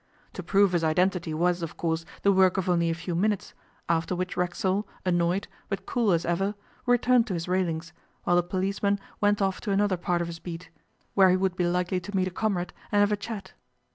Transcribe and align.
To 0.33 0.41
prove 0.41 0.71
his 0.71 0.83
identity 0.83 1.31
was, 1.31 1.61
of 1.61 1.77
course, 1.77 2.05
the 2.23 2.31
work 2.31 2.57
of 2.57 2.67
only 2.67 2.89
a 2.89 2.95
few 2.95 3.13
minutes, 3.13 3.53
after 3.87 4.15
which 4.15 4.35
Racksole, 4.35 4.87
annoyed, 5.05 5.47
but 5.69 5.85
cool 5.85 6.11
as 6.11 6.25
ever, 6.25 6.55
returned 6.87 7.27
to 7.27 7.35
his 7.35 7.47
railings, 7.47 7.93
while 8.23 8.37
the 8.37 8.41
policeman 8.41 8.99
went 9.19 9.43
off 9.43 9.61
to 9.61 9.71
another 9.71 9.97
part 9.97 10.21
of 10.23 10.27
his 10.27 10.39
beat, 10.39 10.71
where 11.13 11.29
he 11.29 11.37
would 11.37 11.55
be 11.55 11.67
likely 11.67 11.99
to 11.99 12.15
meet 12.15 12.27
a 12.27 12.31
comrade 12.31 12.73
and 12.91 13.01
have 13.01 13.11
a 13.11 13.15
chat. 13.15 13.53